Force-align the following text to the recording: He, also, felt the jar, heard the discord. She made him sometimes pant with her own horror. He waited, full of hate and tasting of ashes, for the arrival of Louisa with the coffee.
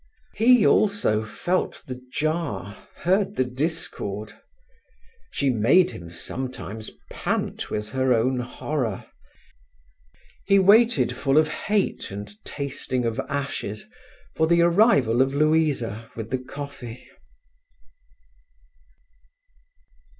He, 0.33 0.65
also, 0.65 1.23
felt 1.23 1.83
the 1.85 2.01
jar, 2.11 2.75
heard 3.01 3.35
the 3.35 3.43
discord. 3.45 4.33
She 5.29 5.51
made 5.51 5.91
him 5.91 6.09
sometimes 6.09 6.89
pant 7.11 7.69
with 7.69 7.91
her 7.91 8.11
own 8.11 8.39
horror. 8.39 9.05
He 10.47 10.57
waited, 10.57 11.15
full 11.15 11.37
of 11.37 11.49
hate 11.49 12.09
and 12.09 12.33
tasting 12.43 13.05
of 13.05 13.19
ashes, 13.29 13.85
for 14.35 14.47
the 14.47 14.63
arrival 14.63 15.21
of 15.21 15.35
Louisa 15.35 16.09
with 16.15 16.31
the 16.31 16.39
coffee. 16.39 17.07